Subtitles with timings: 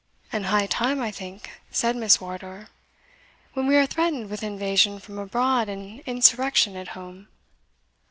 [0.33, 2.69] "And high time, I think," said Miss Wardour,
[3.53, 7.27] "when we are threatened with invasion from abroad and insurrection at home."